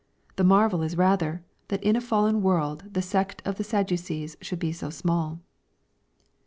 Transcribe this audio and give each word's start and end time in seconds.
The 0.35 0.43
marvel 0.43 0.81
is 0.81 0.97
rather, 0.97 1.43
that 1.67 1.83
in 1.83 1.95
a 1.95 2.01
fallen 2.01 2.41
world 2.41 2.85
the 2.91 3.03
sect 3.03 3.43
of 3.45 3.57
the 3.57 3.63
Sadducees 3.63 4.35
should 4.41 4.57
be 4.57 4.71
so 4.71 4.89
small. 4.89 5.41